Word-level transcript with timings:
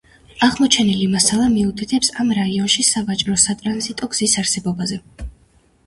აღმოჩენილი 0.45 1.09
მასალა 1.15 1.49
მიუთითებს 1.57 2.11
ამ 2.25 2.33
რაიონში 2.39 2.87
სავაჭრო-სატრანზიტო 2.91 4.13
გზის 4.17 4.39
არსებობაზე. 4.45 5.03